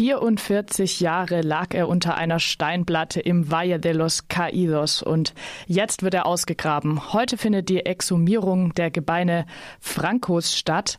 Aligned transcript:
44 0.00 1.00
Jahre 1.00 1.42
lag 1.42 1.74
er 1.74 1.86
unter 1.86 2.16
einer 2.16 2.38
Steinplatte 2.38 3.20
im 3.20 3.50
Valle 3.50 3.78
de 3.78 3.92
los 3.92 4.28
Caídos 4.28 5.02
und 5.02 5.34
jetzt 5.66 6.02
wird 6.02 6.14
er 6.14 6.24
ausgegraben. 6.24 7.12
Heute 7.12 7.36
findet 7.36 7.68
die 7.68 7.84
Exhumierung 7.84 8.72
der 8.72 8.90
Gebeine 8.90 9.44
Francos 9.78 10.56
statt. 10.56 10.98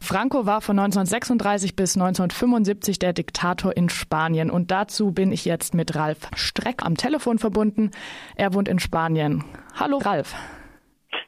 Franco 0.00 0.44
war 0.44 0.60
von 0.60 0.78
1936 0.78 1.76
bis 1.76 1.96
1975 1.96 2.98
der 2.98 3.14
Diktator 3.14 3.74
in 3.74 3.88
Spanien 3.88 4.50
und 4.50 4.70
dazu 4.70 5.12
bin 5.12 5.32
ich 5.32 5.46
jetzt 5.46 5.72
mit 5.72 5.96
Ralf 5.96 6.28
Streck 6.34 6.84
am 6.84 6.98
Telefon 6.98 7.38
verbunden. 7.38 7.90
Er 8.34 8.52
wohnt 8.52 8.68
in 8.68 8.80
Spanien. 8.80 9.44
Hallo 9.80 9.96
Ralf. 9.96 10.34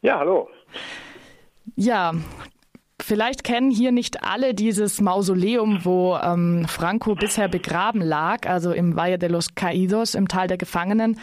Ja, 0.03 0.19
hallo. 0.19 0.51
Ja, 1.75 2.13
Vielleicht 3.09 3.43
kennen 3.43 3.71
hier 3.71 3.91
nicht 3.91 4.23
alle 4.23 4.53
dieses 4.53 5.01
Mausoleum, 5.01 5.83
wo 5.83 6.19
ähm, 6.23 6.67
Franco 6.69 7.15
bisher 7.15 7.49
begraben 7.49 8.03
lag, 8.03 8.47
also 8.47 8.73
im 8.73 8.97
Valle 8.97 9.19
de 9.19 9.31
los 9.31 9.55
Caídos, 9.55 10.15
im 10.15 10.29
Tal 10.29 10.47
der 10.47 10.59
Gefangenen. 10.59 11.19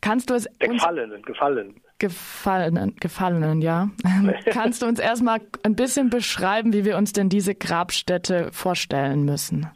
Kannst 0.00 0.30
du 0.30 0.34
es 0.34 0.44
der 0.60 0.68
Gefallenen, 0.68 1.22
Gefallen. 1.22 1.74
Gefallenen, 1.98 2.94
Gefallenen, 3.00 3.62
ja. 3.62 3.90
Kannst 4.52 4.82
du 4.82 4.86
uns 4.86 5.00
erstmal 5.00 5.40
ein 5.64 5.74
bisschen 5.74 6.08
beschreiben, 6.08 6.72
wie 6.72 6.84
wir 6.84 6.96
uns 6.96 7.12
denn 7.12 7.28
diese 7.28 7.56
Grabstätte 7.56 8.50
vorstellen 8.52 9.24
müssen? 9.24 9.68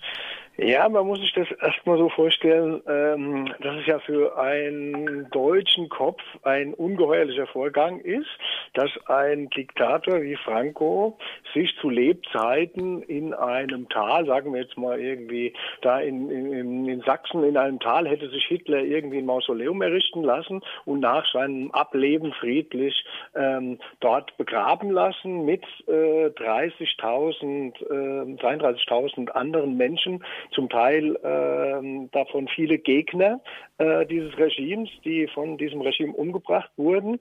Ja, 0.60 0.88
man 0.88 1.06
muss 1.06 1.20
sich 1.20 1.32
das 1.34 1.46
erstmal 1.62 1.98
so 1.98 2.08
vorstellen, 2.08 2.82
ähm, 2.88 3.48
dass 3.60 3.76
es 3.76 3.86
ja 3.86 4.00
für 4.00 4.36
einen 4.36 5.30
deutschen 5.30 5.88
Kopf 5.88 6.20
ein 6.42 6.74
ungeheuerlicher 6.74 7.46
Vorgang 7.46 8.00
ist, 8.00 8.26
dass 8.74 8.90
ein 9.06 9.48
Diktator 9.50 10.20
wie 10.20 10.34
Franco 10.34 11.16
sich 11.54 11.76
zu 11.80 11.90
Lebzeiten 11.90 13.02
in 13.02 13.34
einem 13.34 13.88
Tal, 13.88 14.26
sagen 14.26 14.52
wir 14.52 14.62
jetzt 14.62 14.76
mal 14.76 14.98
irgendwie 14.98 15.52
da 15.82 16.00
in, 16.00 16.28
in, 16.28 16.88
in 16.88 17.00
Sachsen 17.02 17.44
in 17.44 17.56
einem 17.56 17.78
Tal, 17.78 18.08
hätte 18.08 18.28
sich 18.28 18.44
Hitler 18.46 18.82
irgendwie 18.82 19.18
ein 19.18 19.26
Mausoleum 19.26 19.80
errichten 19.80 20.24
lassen 20.24 20.62
und 20.84 20.98
nach 20.98 21.24
seinem 21.32 21.70
Ableben 21.70 22.32
friedlich 22.32 23.04
ähm, 23.36 23.78
dort 24.00 24.36
begraben 24.36 24.90
lassen 24.90 25.44
mit 25.44 25.62
äh, 25.86 26.30
30.000, 26.30 27.80
äh, 27.80 28.42
33.000 28.42 29.28
anderen 29.30 29.76
Menschen, 29.76 30.24
zum 30.50 30.68
Teil 30.68 31.16
äh, 31.16 32.08
davon 32.12 32.48
viele 32.48 32.78
Gegner 32.78 33.40
äh, 33.78 34.06
dieses 34.06 34.36
Regimes, 34.38 34.90
die 35.04 35.26
von 35.28 35.58
diesem 35.58 35.80
Regime 35.80 36.12
umgebracht 36.12 36.70
wurden. 36.76 37.20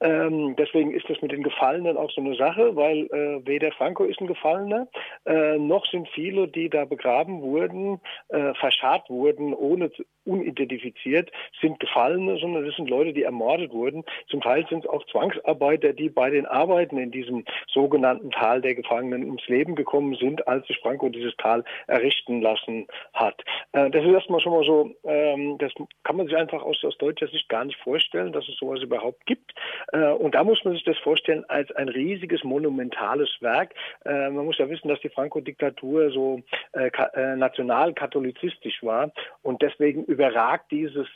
Ähm, 0.00 0.54
deswegen 0.56 0.92
ist 0.94 1.08
das 1.08 1.20
mit 1.22 1.32
den 1.32 1.42
Gefallenen 1.42 1.96
auch 1.96 2.10
so 2.10 2.20
eine 2.20 2.36
Sache, 2.36 2.76
weil 2.76 3.06
äh, 3.06 3.46
weder 3.46 3.72
Franco 3.72 4.04
ist 4.04 4.20
ein 4.20 4.26
Gefallener, 4.26 4.86
äh, 5.26 5.58
noch 5.58 5.86
sind 5.86 6.08
viele, 6.10 6.48
die 6.48 6.68
da 6.68 6.84
begraben 6.84 7.42
wurden, 7.42 8.00
äh, 8.28 8.54
verscharrt 8.54 9.10
wurden, 9.10 9.54
ohne 9.54 9.90
unidentifiziert, 10.24 11.32
sind 11.60 11.80
Gefallene, 11.80 12.38
sondern 12.38 12.64
das 12.64 12.76
sind 12.76 12.90
Leute, 12.90 13.12
die 13.12 13.22
ermordet 13.22 13.72
wurden. 13.72 14.04
Zum 14.28 14.40
Teil 14.40 14.66
sind 14.68 14.84
es 14.84 14.90
auch 14.90 15.04
Zwangsarbeiter, 15.06 15.94
die 15.94 16.10
bei 16.10 16.30
den 16.30 16.46
Arbeiten 16.46 16.98
in 16.98 17.10
diesem 17.10 17.44
sogenannten 17.66 18.30
Tal 18.30 18.60
der 18.60 18.74
Gefangenen 18.74 19.24
ums 19.24 19.48
Leben 19.48 19.74
gekommen 19.74 20.14
sind, 20.16 20.46
als 20.46 20.66
sich 20.66 20.78
Franco 20.78 21.08
dieses 21.08 21.34
Tal 21.38 21.64
errichten 21.86 22.42
lassen 22.42 22.86
hat. 23.14 23.42
Äh, 23.72 23.90
das 23.90 24.04
ist 24.04 24.12
erstmal 24.12 24.40
schon 24.40 24.52
mal 24.52 24.64
so, 24.64 24.94
ähm, 25.04 25.56
das 25.58 25.72
kann 26.04 26.16
man 26.16 26.26
sich 26.26 26.36
einfach 26.36 26.62
aus, 26.62 26.84
aus 26.84 26.96
deutscher 26.98 27.28
Sicht 27.28 27.48
gar 27.48 27.64
nicht 27.64 27.78
vorstellen, 27.80 28.32
dass 28.32 28.46
es 28.48 28.56
sowas 28.56 28.82
überhaupt 28.82 29.24
gibt. 29.26 29.52
Äh, 29.92 30.10
und 30.12 30.34
da 30.34 30.44
muss 30.44 30.64
man 30.64 30.74
sich 30.74 30.84
das 30.84 30.98
vorstellen 30.98 31.44
als 31.48 31.70
ein 31.72 31.88
riesiges, 31.88 32.44
monumentales 32.44 33.30
Werk. 33.40 33.74
Äh, 34.04 34.30
man 34.30 34.44
muss 34.44 34.58
ja 34.58 34.68
wissen, 34.68 34.88
dass 34.88 35.00
die 35.00 35.08
Franco-Diktatur 35.08 36.10
so 36.10 36.42
äh, 36.72 36.90
national-katholizistisch 37.36 38.82
war 38.82 39.10
und 39.42 39.62
deswegen 39.62 40.04
überragt 40.04 40.70
dieses 40.70 41.06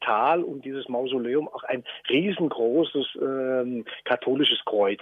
Tal 0.00 0.42
und 0.42 0.64
dieses 0.64 0.88
Mausoleum 0.88 1.48
auch 1.48 1.62
ein 1.64 1.84
riesengroßes 2.08 3.18
ähm, 3.20 3.84
katholisches 4.04 4.64
Kreuz. 4.64 5.00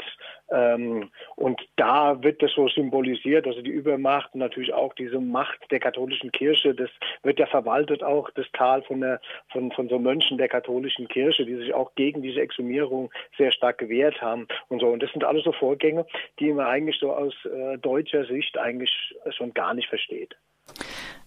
Ähm, 0.51 1.11
und 1.37 1.61
da 1.77 2.23
wird 2.23 2.43
das 2.43 2.53
so 2.53 2.69
symbolisiert, 2.69 3.47
also 3.47 3.61
die 3.61 3.71
Übermacht 3.71 4.33
und 4.33 4.41
natürlich 4.41 4.73
auch 4.73 4.95
diese 4.95 5.21
Macht 5.21 5.71
der 5.71 5.81
katholischen 5.81 6.33
Kirche, 6.33 6.75
das 6.75 6.91
wird 7.23 7.39
ja 7.39 7.47
verwaltet 7.47 8.03
auch, 8.03 8.31
das 8.31 8.47
Tal 8.53 8.83
von, 8.83 9.01
der, 9.01 9.21
von, 9.53 9.71
von 9.73 9.89
so 9.89 9.99
Mönchen 9.99 10.39
der 10.39 10.49
katholischen 10.49 11.09
Kirche, 11.09 11.45
die 11.45 11.57
sich 11.57 11.75
auch 11.75 11.95
gegen 11.95 12.23
diese 12.23 12.41
Exhumierung 12.41 13.11
sehr 13.37 13.53
stark 13.53 13.79
gewehrt 13.79 14.21
haben 14.21 14.47
und 14.69 14.81
so. 14.81 14.89
Und 14.89 15.03
das 15.03 15.11
sind 15.13 15.25
alles 15.25 15.45
so 15.45 15.53
Vorgänge, 15.53 16.07
die 16.39 16.53
man 16.53 16.67
eigentlich 16.67 16.99
so 17.01 17.13
aus 17.13 17.35
äh, 17.45 17.79
deutscher 17.79 18.25
Sicht 18.27 18.59
eigentlich 18.59 18.91
schon 19.37 19.55
gar 19.55 19.75
nicht 19.75 19.89
versteht. 19.89 20.37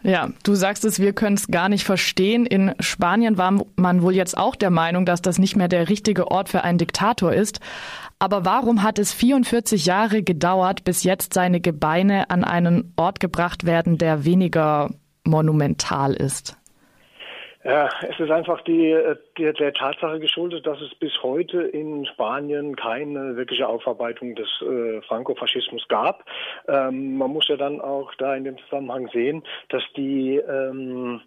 Ja, 0.04 0.30
du 0.44 0.56
sagst 0.56 0.84
es, 0.84 1.00
wir 1.00 1.14
können 1.14 1.36
es 1.36 1.48
gar 1.48 1.70
nicht 1.70 1.84
verstehen. 1.84 2.46
In 2.48 2.74
Spanien 2.80 3.38
war 3.38 3.64
man 3.76 4.02
wohl 4.02 4.16
jetzt 4.16 4.36
auch 4.36 4.56
der 4.56 4.72
Meinung, 4.72 5.06
dass 5.06 5.22
das 5.22 5.38
nicht 5.38 5.56
mehr 5.56 5.68
der 5.68 5.90
richtige 5.90 6.32
Ort 6.32 6.50
für 6.50 6.64
einen 6.64 6.80
Diktator 6.80 7.34
ist. 7.34 7.60
Aber 8.18 8.44
warum 8.44 8.82
hat 8.82 8.98
es 8.98 9.14
44 9.14 9.86
Jahre 9.86 10.24
gedauert, 10.24 10.84
bis 10.84 11.04
jetzt 11.04 11.34
seine 11.34 11.60
Gebeine 11.60 12.30
an 12.32 12.44
einen 12.44 12.94
Ort 12.96 13.20
gebracht 13.20 13.66
werden, 13.66 13.98
der 13.98 14.26
weniger 14.26 14.90
monumental 15.24 16.14
ist? 16.14 16.58
Ja, 17.64 17.90
es 18.10 18.20
ist 18.20 18.32
einfach 18.32 18.62
die, 18.62 18.90
äh, 18.90 19.16
die, 19.38 19.54
der 19.54 19.74
Tatsache 19.74 20.20
geschuldet, 20.20 20.66
dass 20.66 20.82
es 20.82 20.96
bis 20.96 21.12
heute 21.22 21.62
in 21.62 22.08
Spanien 22.08 22.76
keine 22.76 23.36
wirkliche 23.36 23.68
Aufarbeitung 23.68 24.34
des 24.34 24.50
äh, 24.62 25.02
Franco-Faschismus 25.04 25.88
gab. 25.88 26.26
Ähm, 26.68 27.18
man 27.18 27.30
muss 27.30 27.48
ja 27.50 27.58
dann 27.58 27.80
auch 27.80 28.16
da 28.16 28.36
in 28.36 28.46
dem 28.46 28.58
Zusammenhang 28.58 29.10
sehen, 29.14 29.44
dass 29.70 29.84
die 29.96 30.38
ähm, 30.38 31.22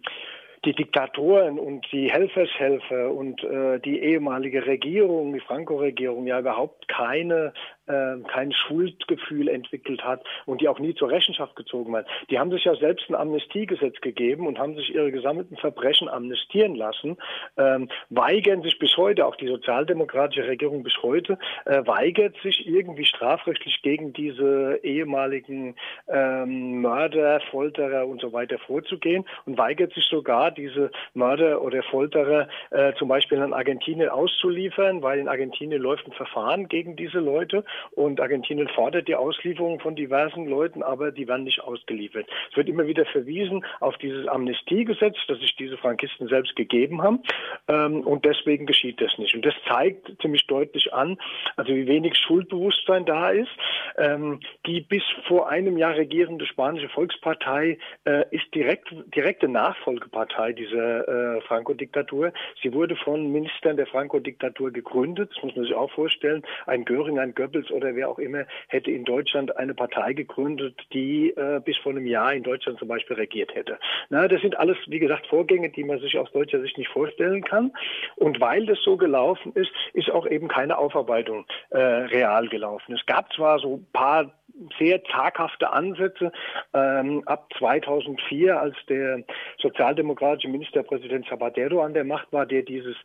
die 0.65 0.73
Diktatoren 0.73 1.59
und 1.59 1.85
die 1.91 2.11
Helfershelfer 2.11 3.11
und 3.11 3.43
äh, 3.43 3.79
die 3.79 3.99
ehemalige 3.99 4.65
Regierung, 4.65 5.33
die 5.33 5.39
Franco-Regierung 5.39 6.25
ja 6.25 6.39
überhaupt 6.39 6.87
keine 6.87 7.53
äh, 7.87 8.17
kein 8.27 8.51
Schuldgefühl 8.51 9.47
entwickelt 9.47 10.03
hat 10.03 10.23
und 10.45 10.61
die 10.61 10.67
auch 10.67 10.79
nie 10.79 10.95
zur 10.95 11.09
Rechenschaft 11.09 11.55
gezogen 11.55 11.95
hat. 11.95 12.07
Die 12.29 12.39
haben 12.39 12.51
sich 12.51 12.65
ja 12.65 12.75
selbst 12.75 13.09
ein 13.09 13.15
Amnestiegesetz 13.15 13.99
gegeben 14.01 14.47
und 14.47 14.59
haben 14.59 14.75
sich 14.75 14.93
ihre 14.93 15.11
gesammelten 15.11 15.57
Verbrechen 15.57 16.09
amnestieren 16.09 16.75
lassen, 16.75 17.17
ähm, 17.57 17.89
weigern 18.09 18.61
sich 18.61 18.79
bis 18.79 18.95
heute, 18.97 19.25
auch 19.25 19.35
die 19.35 19.47
sozialdemokratische 19.47 20.47
Regierung 20.47 20.83
bis 20.83 20.93
heute, 21.01 21.37
äh, 21.65 21.85
weigert 21.85 22.35
sich 22.41 22.67
irgendwie 22.67 23.05
strafrechtlich 23.05 23.81
gegen 23.81 24.13
diese 24.13 24.79
ehemaligen 24.83 25.75
ähm, 26.07 26.81
Mörder, 26.81 27.39
Folterer 27.51 28.07
und 28.07 28.21
so 28.21 28.33
weiter 28.33 28.57
vorzugehen 28.59 29.25
und 29.45 29.57
weigert 29.57 29.93
sich 29.93 30.05
sogar, 30.05 30.51
diese 30.51 30.91
Mörder 31.13 31.61
oder 31.61 31.83
Folterer 31.83 32.47
äh, 32.71 32.93
zum 32.93 33.07
Beispiel 33.07 33.41
an 33.41 33.53
Argentinien 33.53 34.09
auszuliefern, 34.09 35.01
weil 35.01 35.19
in 35.19 35.27
Argentinien 35.27 35.81
läuft 35.81 36.07
ein 36.07 36.13
Verfahren 36.13 36.67
gegen 36.67 36.95
diese 36.95 37.19
Leute 37.19 37.63
und 37.91 38.19
Argentinien 38.19 38.67
fordert 38.69 39.07
die 39.07 39.15
Auslieferung 39.15 39.79
von 39.79 39.95
diversen 39.95 40.45
Leuten, 40.47 40.83
aber 40.83 41.11
die 41.11 41.27
werden 41.27 41.43
nicht 41.43 41.61
ausgeliefert. 41.61 42.27
Es 42.51 42.57
wird 42.57 42.69
immer 42.69 42.87
wieder 42.87 43.05
verwiesen 43.05 43.65
auf 43.79 43.97
dieses 43.97 44.27
Amnestiegesetz, 44.27 45.17
das 45.27 45.39
sich 45.39 45.55
diese 45.55 45.77
Frankisten 45.77 46.27
selbst 46.27 46.55
gegeben 46.55 47.01
haben. 47.01 47.21
Ähm, 47.67 48.01
und 48.01 48.25
deswegen 48.25 48.65
geschieht 48.65 49.01
das 49.01 49.17
nicht. 49.17 49.35
Und 49.35 49.45
das 49.45 49.53
zeigt 49.67 50.11
ziemlich 50.21 50.45
deutlich 50.47 50.93
an, 50.93 51.17
also 51.55 51.73
wie 51.73 51.87
wenig 51.87 52.17
Schuldbewusstsein 52.17 53.05
da 53.05 53.29
ist. 53.29 53.51
Ähm, 53.97 54.39
die 54.65 54.81
bis 54.81 55.03
vor 55.27 55.49
einem 55.49 55.77
Jahr 55.77 55.95
regierende 55.95 56.45
spanische 56.45 56.89
Volkspartei 56.89 57.77
äh, 58.05 58.25
ist 58.31 58.53
direkt, 58.53 58.93
direkte 59.15 59.47
Nachfolgepartei 59.47 60.53
dieser 60.53 61.37
äh, 61.37 61.41
Franco-Diktatur. 61.41 62.33
Sie 62.61 62.73
wurde 62.73 62.95
von 62.95 63.31
Ministern 63.31 63.77
der 63.77 63.87
Franco-Diktatur 63.87 64.71
gegründet. 64.71 65.31
Das 65.35 65.43
muss 65.43 65.55
man 65.55 65.65
sich 65.65 65.73
auch 65.73 65.91
vorstellen. 65.91 66.43
Ein 66.65 66.85
Göring, 66.85 67.19
ein 67.19 67.33
Goebbels 67.35 67.64
Goebbels 67.65 67.71
oder 67.71 67.95
wer 67.95 68.09
auch 68.09 68.19
immer 68.19 68.45
hätte 68.67 68.91
in 68.91 69.03
Deutschland 69.03 69.55
eine 69.57 69.73
Partei 69.73 70.13
gegründet, 70.13 70.79
die 70.93 71.29
äh, 71.31 71.61
bis 71.63 71.77
vor 71.77 71.91
einem 71.91 72.07
Jahr 72.07 72.33
in 72.33 72.43
Deutschland 72.43 72.79
zum 72.79 72.87
Beispiel 72.87 73.15
regiert 73.15 73.53
hätte. 73.55 73.77
Na, 74.09 74.27
das 74.27 74.41
sind 74.41 74.57
alles, 74.57 74.77
wie 74.87 74.99
gesagt, 74.99 75.27
Vorgänge, 75.27 75.69
die 75.69 75.83
man 75.83 75.99
sich 75.99 76.17
aus 76.17 76.31
deutscher 76.31 76.61
Sicht 76.61 76.77
nicht 76.77 76.89
vorstellen 76.89 77.43
kann. 77.43 77.71
Und 78.15 78.39
weil 78.39 78.65
das 78.65 78.79
so 78.83 78.97
gelaufen 78.97 79.53
ist, 79.53 79.71
ist 79.93 80.09
auch 80.09 80.27
eben 80.27 80.47
keine 80.47 80.77
Aufarbeitung 80.77 81.45
äh, 81.69 81.77
real 81.77 82.47
gelaufen. 82.47 82.93
Es 82.93 83.05
gab 83.05 83.31
zwar 83.33 83.59
so 83.59 83.77
ein 83.77 83.87
paar 83.91 84.31
sehr 84.79 85.03
zaghafte 85.05 85.71
Ansätze. 85.71 86.31
Ähm, 86.73 87.23
ab 87.25 87.47
2004, 87.57 88.59
als 88.59 88.75
der 88.87 89.23
sozialdemokratische 89.59 90.47
Ministerpräsident 90.49 91.27
Zapatero 91.27 91.81
an 91.81 91.93
der 91.93 92.03
Macht 92.03 92.31
war, 92.31 92.45
der 92.45 92.63
dieses 92.63 92.95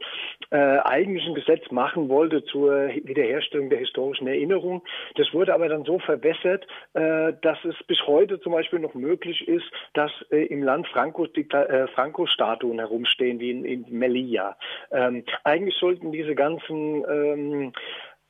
äh, 0.51 0.57
eigentlichen 0.57 1.35
Gesetz 1.35 1.71
machen 1.71 2.09
wollte 2.09 2.45
zur 2.45 2.89
Wiederherstellung 2.89 3.71
der 3.71 3.79
historischen 3.79 4.27
Erinnerung. 4.27 4.83
Das 5.17 5.33
wurde 5.33 5.55
aber 5.55 5.69
dann 5.69 5.85
so 5.85 5.99
verwässert, 5.99 6.67
äh, 6.95 7.33
dass 7.43 7.59
es 7.65 7.77
bis 7.87 8.07
heute 8.07 8.41
zum 8.41 8.53
Beispiel 8.53 8.79
noch 8.79 8.95
möglich 8.95 9.47
ist, 9.49 9.67
dass 9.95 10.11
äh, 10.31 10.47
im 10.47 10.63
Land 10.63 10.89
äh, 10.95 11.87
Franco-Statuen 11.89 12.79
herumstehen, 12.79 13.41
wie 13.41 13.51
in, 13.51 13.65
in 13.65 13.87
Melilla. 13.89 14.57
Ähm, 14.91 15.25
eigentlich 15.45 15.77
sollten 15.77 16.13
diese 16.13 16.35
ganzen 16.35 17.05
ähm, 17.09 17.73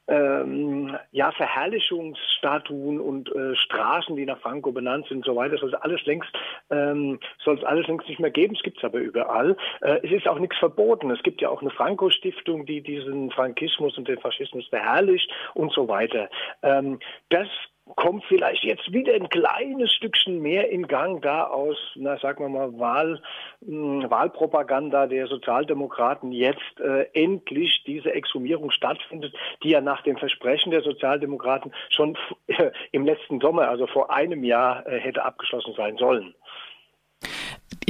ähm, 0.08 0.97
ja, 1.12 1.31
Verherrlichungsstatuen 1.32 3.00
und 3.00 3.35
äh, 3.35 3.55
Straßen, 3.55 4.17
die 4.17 4.26
nach 4.26 4.41
Franco 4.41 4.73
benannt 4.73 5.06
sind 5.08 5.19
und 5.19 5.25
so 5.26 5.37
weiter, 5.37 5.56
soll 5.58 5.73
es 5.73 5.81
alles 5.81 6.05
längst, 6.05 6.31
ähm, 6.70 7.20
soll 7.44 7.58
es 7.58 7.64
alles 7.64 7.87
längst 7.87 8.08
nicht 8.08 8.20
mehr 8.20 8.31
geben. 8.31 8.55
Es 8.56 8.62
gibt 8.62 8.79
es 8.79 8.85
aber 8.85 8.99
überall. 8.99 9.56
Äh, 9.81 10.00
es 10.02 10.11
ist 10.11 10.29
auch 10.29 10.38
nichts 10.38 10.58
verboten. 10.58 11.11
Es 11.11 11.23
gibt 11.23 11.41
ja 11.41 11.49
auch 11.49 11.61
eine 11.61 11.70
Franco-Stiftung, 11.70 12.67
die 12.67 12.81
diesen 12.81 13.31
Frankismus 13.31 13.97
und 13.97 14.08
den 14.08 14.19
Faschismus 14.19 14.67
verherrlicht 14.69 15.31
und 15.55 15.73
so 15.73 15.88
weiter. 15.88 16.29
Ähm, 16.62 16.99
das 17.29 17.49
kommt 17.96 18.25
vielleicht 18.25 18.64
jetzt 18.64 18.92
wieder 18.92 19.14
ein 19.14 19.28
kleines 19.28 19.92
Stückchen 19.92 20.40
mehr 20.40 20.70
in 20.70 20.87
Gang 20.87 21.22
da 21.22 21.44
aus, 21.44 21.76
na 21.94 22.19
sagen 22.19 22.44
wir 22.44 22.48
mal, 22.48 22.78
Wahl, 22.78 23.22
hm, 23.64 24.10
Wahlpropaganda 24.10 25.06
der 25.06 25.26
Sozialdemokraten 25.26 26.32
jetzt 26.32 26.81
äh, 26.81 27.06
endlich 27.12 27.82
diese 27.87 28.12
Exhumierung 28.12 28.70
stattfindet, 28.70 29.34
die 29.62 29.70
ja 29.70 29.81
nach 29.81 30.02
dem 30.02 30.16
Versprechen 30.16 30.70
der 30.70 30.82
Sozialdemokraten 30.82 31.72
schon 31.90 32.16
äh, 32.46 32.70
im 32.92 33.04
letzten 33.04 33.40
Sommer, 33.40 33.69
also 33.69 33.87
vor 33.87 34.10
einem 34.10 34.44
Jahr, 34.44 34.86
äh, 34.86 34.98
hätte 34.98 35.25
abgeschlossen 35.25 35.75
sein 35.76 35.96
sollen. 35.96 36.34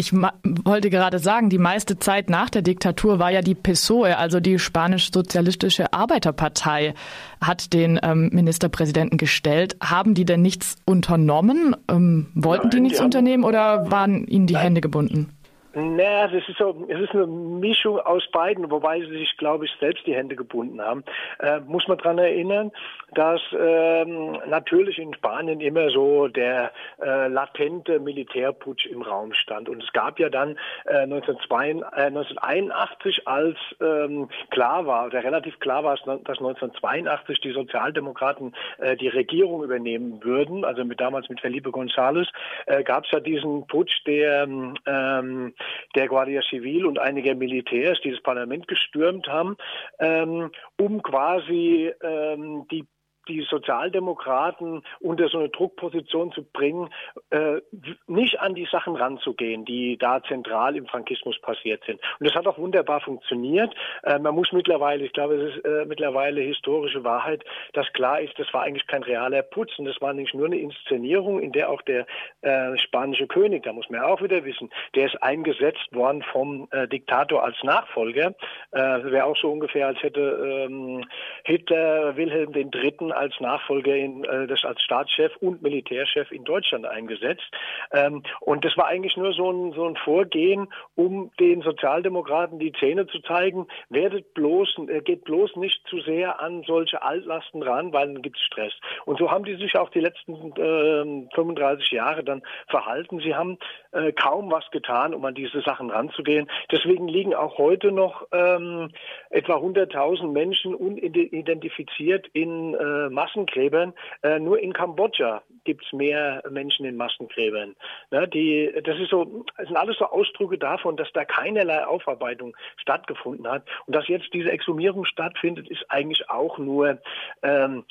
Ich 0.00 0.14
wollte 0.14 0.88
gerade 0.88 1.18
sagen, 1.18 1.50
die 1.50 1.58
meiste 1.58 1.98
Zeit 1.98 2.30
nach 2.30 2.48
der 2.48 2.62
Diktatur 2.62 3.18
war 3.18 3.30
ja 3.30 3.42
die 3.42 3.54
PSOE, 3.54 4.16
also 4.16 4.40
die 4.40 4.58
spanisch-sozialistische 4.58 5.92
Arbeiterpartei, 5.92 6.94
hat 7.38 7.74
den 7.74 8.00
ähm, 8.02 8.30
Ministerpräsidenten 8.32 9.18
gestellt. 9.18 9.76
Haben 9.82 10.14
die 10.14 10.24
denn 10.24 10.40
nichts 10.40 10.76
unternommen? 10.86 11.76
Ähm, 11.90 12.28
wollten 12.34 12.68
Nein, 12.68 12.70
die 12.70 12.80
nichts 12.80 12.98
die 12.98 13.04
unternehmen 13.04 13.44
oder 13.44 13.90
waren 13.90 14.26
ihnen 14.26 14.46
die 14.46 14.54
Nein. 14.54 14.62
Hände 14.62 14.80
gebunden? 14.80 15.28
Naja, 15.72 16.26
das 16.26 16.48
ist 16.48 16.58
so, 16.58 16.84
es 16.88 17.00
ist 17.00 17.12
eine 17.12 17.28
Mischung 17.28 18.00
aus 18.00 18.26
beiden, 18.32 18.68
wobei 18.72 18.98
sie 19.00 19.18
sich, 19.18 19.36
glaube 19.36 19.66
ich, 19.66 19.72
selbst 19.78 20.04
die 20.04 20.16
Hände 20.16 20.34
gebunden 20.34 20.80
haben. 20.80 21.04
Äh, 21.38 21.60
muss 21.60 21.86
man 21.86 21.98
daran 21.98 22.18
erinnern, 22.18 22.72
dass 23.14 23.40
ähm, 23.56 24.36
natürlich 24.48 24.98
in 24.98 25.14
Spanien 25.14 25.60
immer 25.60 25.90
so 25.90 26.26
der 26.26 26.72
äh, 27.00 27.28
latente 27.28 28.00
Militärputsch 28.00 28.86
im 28.86 29.02
Raum 29.02 29.32
stand. 29.32 29.68
Und 29.68 29.80
es 29.82 29.92
gab 29.92 30.18
ja 30.18 30.28
dann 30.28 30.58
äh, 30.86 31.02
1981, 31.02 33.28
als 33.28 33.56
ähm, 33.80 34.28
klar 34.50 34.86
war, 34.86 35.06
oder 35.06 35.22
relativ 35.22 35.60
klar 35.60 35.84
war, 35.84 35.94
dass 35.94 36.04
1982 36.06 37.40
die 37.40 37.52
Sozialdemokraten 37.52 38.56
äh, 38.78 38.96
die 38.96 39.08
Regierung 39.08 39.62
übernehmen 39.62 40.24
würden, 40.24 40.64
also 40.64 40.84
mit 40.84 41.00
damals 41.00 41.28
mit 41.28 41.40
Felipe 41.40 41.70
González, 41.70 42.26
äh, 42.66 42.82
gab 42.82 43.04
es 43.04 43.12
ja 43.12 43.20
diesen 43.20 43.68
Putsch, 43.68 44.04
der 44.04 44.42
ähm, 44.42 45.54
der 45.94 46.08
Guardia 46.08 46.42
Civil 46.42 46.86
und 46.86 46.98
einige 46.98 47.34
Militärs, 47.34 48.00
die 48.02 48.10
das 48.10 48.22
Parlament 48.22 48.68
gestürmt 48.68 49.28
haben, 49.28 49.56
ähm, 49.98 50.50
um 50.78 51.02
quasi 51.02 51.92
ähm, 52.02 52.66
die 52.70 52.86
die 53.28 53.42
Sozialdemokraten 53.42 54.82
unter 55.00 55.28
so 55.28 55.38
eine 55.38 55.48
Druckposition 55.48 56.32
zu 56.32 56.42
bringen, 56.42 56.90
äh, 57.30 57.60
nicht 58.06 58.40
an 58.40 58.54
die 58.54 58.66
Sachen 58.70 58.96
ranzugehen, 58.96 59.64
die 59.64 59.96
da 59.98 60.22
zentral 60.22 60.76
im 60.76 60.86
Frankismus 60.86 61.40
passiert 61.40 61.82
sind. 61.84 62.00
Und 62.18 62.28
das 62.28 62.34
hat 62.34 62.46
auch 62.46 62.58
wunderbar 62.58 63.00
funktioniert. 63.00 63.74
Äh, 64.02 64.18
man 64.18 64.34
muss 64.34 64.52
mittlerweile, 64.52 65.04
ich 65.04 65.12
glaube, 65.12 65.34
es 65.34 65.56
ist 65.56 65.64
äh, 65.64 65.84
mittlerweile 65.86 66.40
historische 66.40 67.04
Wahrheit, 67.04 67.44
dass 67.72 67.92
klar 67.92 68.20
ist, 68.20 68.38
das 68.38 68.52
war 68.52 68.62
eigentlich 68.62 68.86
kein 68.86 69.02
realer 69.02 69.42
Putz 69.42 69.78
und 69.78 69.84
das 69.84 70.00
war 70.00 70.12
nicht 70.12 70.34
nur 70.34 70.46
eine 70.46 70.58
Inszenierung, 70.58 71.40
in 71.40 71.52
der 71.52 71.70
auch 71.70 71.82
der 71.82 72.06
äh, 72.42 72.76
spanische 72.78 73.26
König, 73.26 73.62
da 73.62 73.72
muss 73.72 73.88
man 73.90 74.00
ja 74.00 74.06
auch 74.06 74.22
wieder 74.22 74.44
wissen, 74.44 74.70
der 74.94 75.06
ist 75.06 75.22
eingesetzt 75.22 75.88
worden 75.92 76.22
vom 76.32 76.68
äh, 76.70 76.88
Diktator 76.88 77.44
als 77.44 77.56
Nachfolger. 77.62 78.34
Äh, 78.72 78.80
Wäre 78.80 79.24
auch 79.24 79.36
so 79.36 79.50
ungefähr, 79.50 79.86
als 79.86 80.02
hätte 80.02 80.66
ähm, 80.68 81.04
Hitler 81.44 82.16
Wilhelm 82.16 82.52
III 82.54 83.12
als 83.20 83.38
Nachfolger 83.38 83.94
in, 83.94 84.24
äh, 84.24 84.46
das 84.46 84.64
als 84.64 84.80
Staatschef 84.82 85.36
und 85.40 85.62
Militärchef 85.62 86.32
in 86.32 86.44
Deutschland 86.44 86.86
eingesetzt. 86.86 87.48
Ähm, 87.92 88.22
und 88.40 88.64
das 88.64 88.76
war 88.76 88.86
eigentlich 88.86 89.16
nur 89.16 89.32
so 89.32 89.50
ein, 89.52 89.72
so 89.72 89.84
ein 89.84 89.96
Vorgehen, 89.96 90.68
um 90.94 91.30
den 91.38 91.60
Sozialdemokraten 91.60 92.58
die 92.58 92.72
Zähne 92.72 93.06
zu 93.06 93.20
zeigen, 93.20 93.66
werdet 93.90 94.32
bloß, 94.34 94.78
äh, 94.88 95.02
geht 95.02 95.24
bloß 95.24 95.56
nicht 95.56 95.86
zu 95.88 96.00
sehr 96.00 96.40
an 96.40 96.62
solche 96.66 97.02
Altlasten 97.02 97.62
ran, 97.62 97.92
weil 97.92 98.12
dann 98.12 98.22
gibt 98.22 98.38
es 98.38 98.42
Stress. 98.42 98.72
Und 99.04 99.18
so 99.18 99.30
haben 99.30 99.44
die 99.44 99.56
sich 99.56 99.76
auch 99.76 99.90
die 99.90 100.00
letzten 100.00 100.34
äh, 100.56 101.34
35 101.34 101.90
Jahre 101.90 102.24
dann 102.24 102.42
verhalten. 102.68 103.20
Sie 103.20 103.34
haben 103.34 103.58
äh, 103.92 104.12
kaum 104.12 104.50
was 104.50 104.70
getan, 104.70 105.14
um 105.14 105.24
an 105.24 105.34
diese 105.34 105.60
Sachen 105.60 105.90
ranzugehen. 105.90 106.50
Deswegen 106.70 107.08
liegen 107.08 107.34
auch 107.34 107.58
heute 107.58 107.92
noch 107.92 108.26
ähm, 108.32 108.90
etwa 109.30 109.56
100.000 109.56 110.32
Menschen 110.32 110.74
unidentifiziert 110.74 112.26
in 112.32 112.74
äh, 112.74 112.99
Massengräbern. 113.08 113.94
Äh, 114.22 114.38
nur 114.38 114.58
in 114.58 114.72
Kambodscha 114.72 115.42
gibt 115.64 115.84
es 115.84 115.92
mehr 115.92 116.42
Menschen 116.50 116.84
in 116.86 116.96
Massengräbern. 116.96 117.76
Ne, 118.10 118.28
die, 118.28 118.72
das, 118.84 118.98
ist 118.98 119.10
so, 119.10 119.44
das 119.56 119.66
sind 119.68 119.76
alles 119.76 119.96
so 119.98 120.06
Ausdrücke 120.06 120.58
davon, 120.58 120.96
dass 120.96 121.10
da 121.12 121.24
keinerlei 121.24 121.84
Aufarbeitung 121.84 122.56
stattgefunden 122.76 123.48
hat. 123.48 123.64
Und 123.86 123.96
dass 123.96 124.08
jetzt 124.08 124.32
diese 124.32 124.50
Exhumierung 124.50 125.04
stattfindet, 125.04 125.68
ist 125.68 125.84
eigentlich 125.88 126.28
auch 126.28 126.58
nur 126.58 126.98
ähm, 127.42 127.84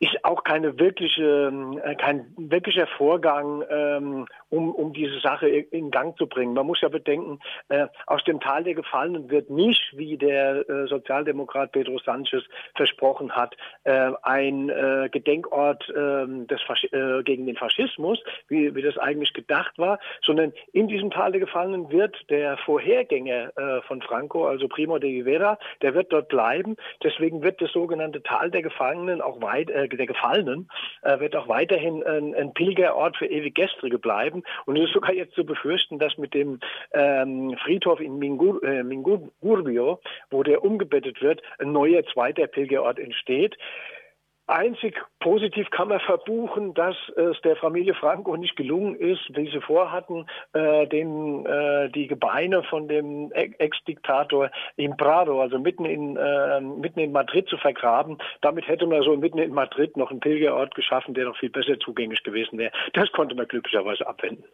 ist 0.00 0.24
auch 0.24 0.44
keine 0.44 0.78
wirkliche, 0.78 1.52
äh, 1.82 1.94
kein 1.96 2.32
wirklicher 2.36 2.86
Vorgang, 2.86 3.64
ähm, 3.68 4.26
um, 4.48 4.72
um 4.74 4.92
diese 4.92 5.18
Sache 5.20 5.48
in 5.48 5.90
Gang 5.90 6.16
zu 6.16 6.26
bringen. 6.26 6.54
Man 6.54 6.66
muss 6.66 6.80
ja 6.80 6.88
bedenken, 6.88 7.40
äh, 7.68 7.86
aus 8.06 8.22
dem 8.24 8.40
Tal 8.40 8.62
der 8.62 8.74
Gefallenen 8.74 9.28
wird 9.30 9.50
nicht, 9.50 9.82
wie 9.96 10.16
der 10.16 10.68
äh, 10.68 10.86
Sozialdemokrat 10.86 11.72
Pedro 11.72 11.98
Sanchez 11.98 12.44
versprochen 12.74 13.32
hat, 13.32 13.56
ein 14.22 14.68
Gedenkort 15.10 15.88
äh, 15.88 16.26
des 16.26 16.60
gegen 17.24 17.46
den 17.46 17.56
Faschismus, 17.56 18.22
wie, 18.48 18.74
wie 18.74 18.82
das 18.82 18.98
eigentlich 18.98 19.32
gedacht 19.32 19.78
war, 19.78 19.98
sondern 20.22 20.52
in 20.72 20.88
diesem 20.88 21.10
Tal 21.10 21.32
der 21.32 21.40
Gefallenen 21.40 21.90
wird 21.90 22.16
der 22.30 22.56
Vorhergänger 22.58 23.82
von 23.86 24.02
Franco, 24.02 24.46
also 24.46 24.68
Primo 24.68 24.98
de 24.98 25.10
Rivera, 25.10 25.58
der 25.82 25.94
wird 25.94 26.12
dort 26.12 26.28
bleiben. 26.28 26.76
Deswegen 27.02 27.42
wird 27.42 27.60
das 27.60 27.72
sogenannte 27.72 28.22
Tal 28.22 28.50
der 28.50 28.62
Gefangenen 28.62 29.20
auch 29.20 29.40
weit, 29.40 29.70
der 29.96 30.06
Gefallenen, 30.06 30.68
äh, 31.02 31.18
wird 31.20 31.36
auch 31.36 31.48
weiterhin 31.48 32.04
ein, 32.04 32.34
ein 32.34 32.54
Pilgerort 32.54 33.16
für 33.16 33.26
ewig 33.26 33.54
Gestrige 33.54 33.98
bleiben. 33.98 34.42
Und 34.66 34.76
es 34.76 34.84
ist 34.84 34.94
sogar 34.94 35.12
jetzt 35.12 35.34
zu 35.34 35.44
befürchten, 35.44 35.98
dass 35.98 36.18
mit 36.18 36.34
dem 36.34 36.60
ähm, 36.92 37.56
Friedhof 37.62 38.00
in 38.00 38.18
Mingur, 38.18 38.62
äh, 38.62 38.82
Mingurbio, 38.82 40.00
wo 40.30 40.42
der 40.42 40.64
umgebettet 40.64 41.22
wird, 41.22 41.42
ein 41.58 41.72
neuer 41.72 42.04
zweiter 42.06 42.46
Pilgerort 42.46 42.98
entsteht. 42.98 43.56
Einzig 44.48 44.94
positiv 45.20 45.70
kann 45.70 45.88
man 45.88 46.00
verbuchen, 46.00 46.72
dass 46.72 46.96
es 47.16 47.38
der 47.42 47.54
Familie 47.56 47.92
Franco 47.92 48.34
nicht 48.34 48.56
gelungen 48.56 48.94
ist, 48.94 49.20
wie 49.34 49.50
sie 49.50 49.60
vorhatten, 49.60 50.24
äh, 50.54 50.86
den, 50.86 51.44
äh, 51.44 51.90
die 51.90 52.06
Gebeine 52.06 52.62
von 52.62 52.88
dem 52.88 53.30
Ex-Diktator 53.32 54.50
im 54.76 54.96
Prado, 54.96 55.42
also 55.42 55.58
mitten 55.58 55.84
in, 55.84 56.16
äh, 56.16 56.62
mitten 56.62 57.00
in 57.00 57.12
Madrid 57.12 57.46
zu 57.46 57.58
vergraben. 57.58 58.16
Damit 58.40 58.66
hätte 58.68 58.86
man 58.86 59.02
so 59.02 59.14
mitten 59.18 59.36
in 59.36 59.52
Madrid 59.52 59.98
noch 59.98 60.10
einen 60.10 60.20
Pilgerort 60.20 60.74
geschaffen, 60.74 61.12
der 61.12 61.26
noch 61.26 61.36
viel 61.36 61.50
besser 61.50 61.78
zugänglich 61.78 62.22
gewesen 62.22 62.58
wäre. 62.58 62.72
Das 62.94 63.12
konnte 63.12 63.34
man 63.34 63.46
glücklicherweise 63.48 64.06
abwenden. 64.06 64.44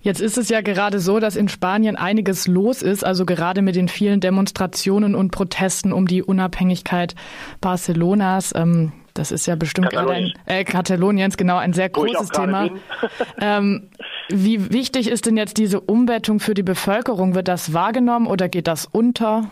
Jetzt 0.00 0.20
ist 0.20 0.36
es 0.36 0.48
ja 0.48 0.62
gerade 0.62 0.98
so, 0.98 1.20
dass 1.20 1.36
in 1.36 1.48
Spanien 1.48 1.94
einiges 1.94 2.48
los 2.48 2.82
ist, 2.82 3.04
also 3.04 3.24
gerade 3.24 3.62
mit 3.62 3.76
den 3.76 3.86
vielen 3.86 4.18
Demonstrationen 4.18 5.14
und 5.14 5.30
Protesten 5.30 5.92
um 5.92 6.08
die 6.08 6.24
Unabhängigkeit 6.24 7.14
Barcelonas. 7.60 8.52
Ähm, 8.56 8.92
das 9.14 9.32
ist 9.32 9.46
ja 9.46 9.56
bestimmt 9.56 9.90
gerade 9.90 10.12
ein 10.12 10.32
äh, 10.46 10.64
Kataloniens, 10.64 11.36
genau, 11.36 11.56
ein 11.56 11.72
sehr 11.72 11.88
großes 11.88 12.30
Thema. 12.30 12.70
ähm, 13.40 13.88
wie 14.28 14.72
wichtig 14.72 15.08
ist 15.08 15.26
denn 15.26 15.36
jetzt 15.36 15.58
diese 15.58 15.80
Umwettung 15.80 16.40
für 16.40 16.54
die 16.54 16.62
Bevölkerung? 16.62 17.34
Wird 17.34 17.48
das 17.48 17.72
wahrgenommen 17.72 18.26
oder 18.26 18.48
geht 18.48 18.66
das 18.66 18.86
unter? 18.86 19.50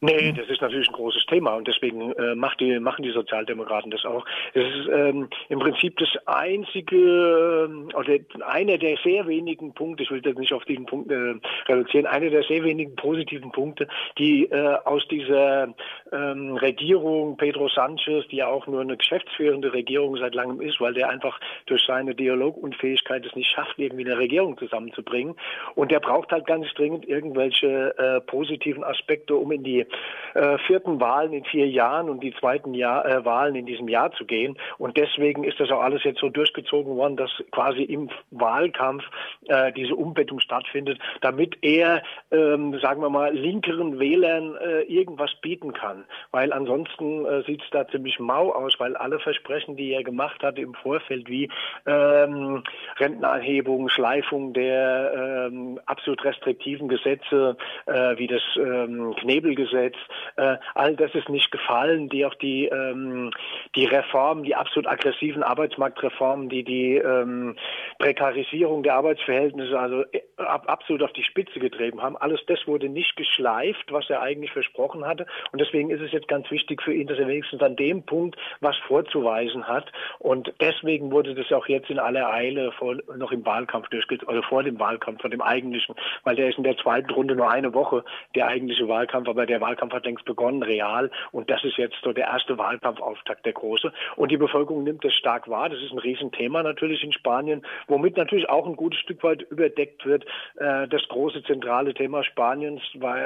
Nee, 0.00 0.32
das 0.32 0.48
ist 0.48 0.60
natürlich 0.60 0.88
ein 0.88 0.94
großes 0.94 1.24
Thema 1.26 1.54
und 1.54 1.66
deswegen 1.66 2.12
äh, 2.12 2.34
macht 2.34 2.60
die, 2.60 2.78
machen 2.78 3.02
die 3.02 3.12
Sozialdemokraten 3.12 3.90
das 3.90 4.04
auch. 4.04 4.26
Es 4.52 4.62
ist 4.62 4.88
ähm, 4.92 5.28
im 5.48 5.58
Prinzip 5.60 5.96
das 5.96 6.10
einzige 6.26 6.96
äh, 6.96 7.94
oder 7.94 8.18
einer 8.46 8.76
der 8.76 8.98
sehr 9.02 9.26
wenigen 9.26 9.72
Punkte, 9.72 10.02
ich 10.02 10.10
will 10.10 10.20
das 10.20 10.34
nicht 10.34 10.52
auf 10.52 10.64
diesen 10.66 10.84
Punkt 10.84 11.10
äh, 11.10 11.34
reduzieren, 11.66 12.04
einer 12.04 12.28
der 12.28 12.42
sehr 12.42 12.62
wenigen 12.64 12.94
positiven 12.96 13.50
Punkte, 13.50 13.88
die 14.18 14.44
äh, 14.44 14.76
aus 14.84 15.08
dieser 15.08 15.74
ähm, 16.12 16.56
Regierung 16.56 17.38
Pedro 17.38 17.68
Sanchez, 17.68 18.26
die 18.30 18.36
ja 18.36 18.48
auch 18.48 18.66
nur 18.66 18.82
eine 18.82 18.98
geschäftsführende 18.98 19.72
Regierung 19.72 20.18
seit 20.18 20.34
langem 20.34 20.60
ist, 20.60 20.82
weil 20.82 20.92
der 20.92 21.08
einfach 21.08 21.40
durch 21.64 21.82
seine 21.86 22.14
Dialogunfähigkeit 22.14 23.24
es 23.24 23.34
nicht 23.36 23.50
schafft, 23.50 23.78
irgendwie 23.78 24.04
eine 24.04 24.18
Regierung 24.18 24.58
zusammenzubringen. 24.58 25.34
Und 25.76 25.90
der 25.90 26.00
braucht 26.00 26.30
halt 26.30 26.46
ganz 26.46 26.66
dringend 26.74 27.08
irgendwelche 27.08 27.96
äh, 27.96 28.20
positiven 28.20 28.84
Aspekte, 28.84 29.34
um 29.34 29.50
in 29.50 29.64
die 29.64 29.86
äh, 30.34 30.58
vierten 30.66 31.00
Wahlen 31.00 31.32
in 31.32 31.44
vier 31.44 31.68
Jahren 31.68 32.10
und 32.10 32.22
die 32.22 32.34
zweiten 32.34 32.74
Jahr, 32.74 33.06
äh, 33.06 33.24
Wahlen 33.24 33.54
in 33.54 33.66
diesem 33.66 33.88
Jahr 33.88 34.12
zu 34.12 34.24
gehen. 34.24 34.56
Und 34.78 34.96
deswegen 34.96 35.44
ist 35.44 35.60
das 35.60 35.70
auch 35.70 35.80
alles 35.80 36.04
jetzt 36.04 36.20
so 36.20 36.28
durchgezogen 36.28 36.96
worden, 36.96 37.16
dass 37.16 37.30
quasi 37.52 37.82
im 37.82 38.10
Wahlkampf 38.30 39.04
äh, 39.46 39.72
diese 39.72 39.94
Umbettung 39.94 40.40
stattfindet, 40.40 40.98
damit 41.20 41.56
er, 41.62 42.02
ähm, 42.30 42.78
sagen 42.80 43.00
wir 43.00 43.10
mal, 43.10 43.32
linkeren 43.34 43.98
Wählern 43.98 44.56
äh, 44.56 44.82
irgendwas 44.82 45.32
bieten 45.40 45.72
kann. 45.72 46.04
Weil 46.32 46.52
ansonsten 46.52 47.24
äh, 47.24 47.42
sieht 47.44 47.62
es 47.62 47.70
da 47.70 47.86
ziemlich 47.88 48.18
mau 48.18 48.52
aus, 48.52 48.74
weil 48.78 48.96
alle 48.96 49.18
Versprechen, 49.20 49.76
die 49.76 49.92
er 49.92 50.02
gemacht 50.02 50.42
hatte 50.42 50.60
im 50.60 50.74
Vorfeld, 50.74 51.28
wie 51.28 51.48
ähm, 51.86 52.62
Rentenanhebung, 52.96 53.88
Schleifung 53.88 54.52
der 54.52 55.46
ähm, 55.46 55.80
absolut 55.86 56.24
restriktiven 56.24 56.88
Gesetze, 56.88 57.56
äh, 57.86 58.16
wie 58.18 58.26
das 58.26 58.42
ähm, 58.56 59.14
Knebelgesetz, 59.16 59.73
äh, 59.74 60.56
all 60.74 60.96
das 60.96 61.14
ist 61.14 61.28
nicht 61.28 61.50
gefallen, 61.50 62.08
die 62.08 62.24
auch 62.24 62.34
die, 62.34 62.66
ähm, 62.66 63.30
die 63.74 63.86
Reformen, 63.86 64.44
die 64.44 64.54
absolut 64.54 64.88
aggressiven 64.88 65.42
Arbeitsmarktreformen, 65.42 66.48
die 66.48 66.64
die 66.64 66.96
ähm, 66.96 67.56
Prekarisierung 67.98 68.82
der 68.82 68.94
Arbeitsverhältnisse 68.94 69.78
also 69.78 70.02
äh, 70.12 70.20
ab, 70.36 70.64
absolut 70.66 71.02
auf 71.02 71.12
die 71.12 71.22
Spitze 71.22 71.58
getrieben 71.58 72.02
haben. 72.02 72.16
Alles 72.16 72.40
das 72.46 72.66
wurde 72.66 72.88
nicht 72.88 73.16
geschleift, 73.16 73.92
was 73.92 74.08
er 74.10 74.22
eigentlich 74.22 74.52
versprochen 74.52 75.06
hatte. 75.06 75.26
Und 75.52 75.60
deswegen 75.60 75.90
ist 75.90 76.00
es 76.00 76.12
jetzt 76.12 76.28
ganz 76.28 76.50
wichtig 76.50 76.82
für 76.82 76.92
ihn, 76.92 77.06
dass 77.06 77.18
er 77.18 77.28
wenigstens 77.28 77.62
an 77.62 77.76
dem 77.76 78.04
Punkt 78.04 78.36
was 78.60 78.76
vorzuweisen 78.88 79.66
hat. 79.66 79.90
Und 80.18 80.52
deswegen 80.60 81.10
wurde 81.10 81.34
das 81.34 81.50
auch 81.52 81.66
jetzt 81.66 81.90
in 81.90 81.98
aller 81.98 82.32
Eile 82.32 82.72
vor, 82.72 82.96
noch 83.16 83.32
im 83.32 83.44
Wahlkampf 83.46 83.88
durchgezogen, 83.88 84.34
oder 84.34 84.46
vor 84.46 84.62
dem 84.62 84.78
Wahlkampf, 84.78 85.20
vor 85.20 85.30
dem 85.30 85.42
eigentlichen, 85.42 85.94
weil 86.24 86.36
der 86.36 86.48
ist 86.48 86.58
in 86.58 86.64
der 86.64 86.76
zweiten 86.76 87.10
Runde 87.10 87.36
nur 87.36 87.50
eine 87.50 87.74
Woche, 87.74 88.04
der 88.34 88.46
eigentliche 88.46 88.88
Wahlkampf, 88.88 89.28
aber 89.28 89.46
der 89.46 89.60
Wahlkampf 89.60 89.92
hat 89.92 90.04
längst 90.04 90.24
begonnen, 90.24 90.62
real. 90.62 91.10
Und 91.32 91.50
das 91.50 91.64
ist 91.64 91.76
jetzt 91.76 91.96
so 92.02 92.12
der 92.12 92.26
erste 92.26 92.58
Wahlkampfauftakt, 92.58 93.46
der 93.46 93.52
große. 93.52 93.92
Und 94.16 94.30
die 94.30 94.36
Bevölkerung 94.36 94.84
nimmt 94.84 95.04
das 95.04 95.14
stark 95.14 95.48
wahr. 95.48 95.68
Das 95.68 95.80
ist 95.80 95.92
ein 95.92 95.98
Riesenthema 95.98 96.62
natürlich 96.62 97.02
in 97.04 97.12
Spanien, 97.12 97.64
womit 97.94 98.16
natürlich 98.16 98.48
auch 98.48 98.66
ein 98.66 98.74
gutes 98.74 98.98
Stück 99.00 99.22
weit 99.22 99.42
überdeckt 99.42 100.04
wird, 100.04 100.24
äh, 100.56 100.88
das 100.88 101.06
große 101.08 101.44
zentrale 101.44 101.94
Thema 101.94 102.24
Spaniens, 102.24 102.82
weil 102.94 103.22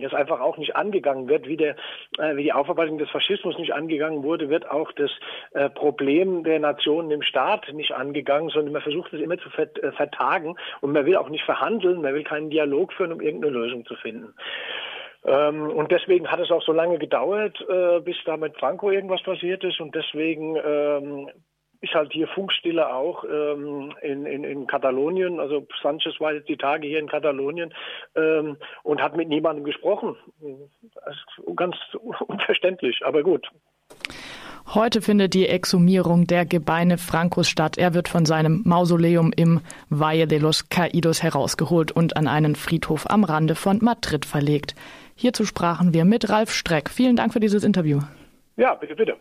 äh, 0.00 0.04
es 0.04 0.12
einfach 0.12 0.40
auch 0.40 0.58
nicht 0.58 0.76
angegangen 0.76 1.28
wird, 1.28 1.48
wie, 1.48 1.56
der, 1.56 1.76
äh, 2.18 2.36
wie 2.36 2.42
die 2.42 2.52
Aufarbeitung 2.52 2.98
des 2.98 3.08
Faschismus 3.08 3.56
nicht 3.56 3.72
angegangen 3.72 4.22
wurde, 4.22 4.50
wird 4.50 4.70
auch 4.70 4.92
das 4.92 5.10
äh, 5.52 5.70
Problem 5.70 6.44
der 6.44 6.60
Nationen 6.60 7.10
im 7.10 7.22
Staat 7.22 7.72
nicht 7.72 7.92
angegangen, 7.92 8.50
sondern 8.50 8.74
man 8.74 8.82
versucht 8.82 9.14
es 9.14 9.20
immer 9.20 9.38
zu 9.38 9.48
äh, 9.56 9.92
vertagen 9.92 10.56
und 10.82 10.92
man 10.92 11.06
will 11.06 11.16
auch 11.16 11.30
nicht 11.30 11.44
verhandeln, 11.44 12.02
man 12.02 12.14
will 12.14 12.24
keinen 12.24 12.50
Dialog 12.50 12.92
führen, 12.92 13.12
um 13.12 13.22
irgendeine 13.22 13.54
Lösung 13.54 13.86
zu 13.86 13.94
finden. 13.96 14.34
Ähm, 15.24 15.70
und 15.70 15.90
deswegen 15.92 16.30
hat 16.30 16.40
es 16.40 16.50
auch 16.50 16.62
so 16.62 16.72
lange 16.72 16.98
gedauert, 16.98 17.56
äh, 17.68 18.00
bis 18.00 18.16
da 18.24 18.36
mit 18.36 18.58
Franco 18.58 18.90
irgendwas 18.90 19.22
passiert 19.22 19.62
ist. 19.64 19.80
Und 19.80 19.94
deswegen 19.94 20.56
ähm, 20.56 21.30
ist 21.82 21.94
halt 21.94 22.12
hier 22.12 22.28
Funkstille 22.28 22.94
auch 22.94 23.24
ähm, 23.24 23.92
in, 24.02 24.24
in, 24.24 24.44
in 24.44 24.66
Katalonien. 24.66 25.40
Also 25.40 25.66
Sanchez 25.82 26.18
war 26.20 26.32
jetzt 26.32 26.48
die 26.48 26.56
Tage 26.56 26.86
hier 26.86 27.00
in 27.00 27.08
Katalonien 27.08 27.74
ähm, 28.14 28.56
und 28.84 29.02
hat 29.02 29.16
mit 29.16 29.28
niemandem 29.28 29.64
gesprochen. 29.64 30.16
ganz 31.56 31.76
unverständlich, 32.26 33.04
aber 33.04 33.22
gut. 33.22 33.48
Heute 34.74 35.02
findet 35.02 35.34
die 35.34 35.48
Exhumierung 35.48 36.26
der 36.28 36.46
Gebeine 36.46 36.96
Francos 36.96 37.48
statt. 37.48 37.76
Er 37.76 37.94
wird 37.94 38.08
von 38.08 38.24
seinem 38.24 38.62
Mausoleum 38.64 39.32
im 39.36 39.60
Valle 39.90 40.28
de 40.28 40.38
los 40.38 40.70
Caídos 40.70 41.22
herausgeholt 41.22 41.90
und 41.90 42.16
an 42.16 42.28
einen 42.28 42.54
Friedhof 42.54 43.10
am 43.10 43.24
Rande 43.24 43.56
von 43.56 43.78
Madrid 43.82 44.24
verlegt. 44.24 44.76
Hierzu 45.16 45.44
sprachen 45.44 45.92
wir 45.92 46.04
mit 46.04 46.30
Ralf 46.30 46.52
Streck. 46.52 46.90
Vielen 46.90 47.16
Dank 47.16 47.32
für 47.32 47.40
dieses 47.40 47.64
Interview. 47.64 48.00
Ja, 48.56 48.74
bitte, 48.76 48.94
bitte. 48.94 49.16